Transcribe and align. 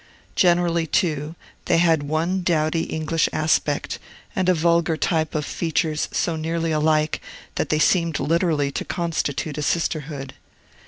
Generally, 0.35 0.87
too, 0.87 1.35
they 1.65 1.77
had 1.77 2.01
one 2.01 2.41
dowdy 2.41 2.85
English 2.85 3.29
aspect, 3.31 3.99
and 4.35 4.49
a 4.49 4.53
vulgar 4.55 4.97
type 4.97 5.35
of 5.35 5.45
features 5.45 6.09
so 6.11 6.35
nearly 6.35 6.71
alike 6.71 7.21
that 7.53 7.69
they 7.69 7.77
seemed 7.77 8.19
literally 8.19 8.71
to 8.71 8.83
constitute 8.83 9.59
a 9.59 9.61
sisterhood. 9.61 10.33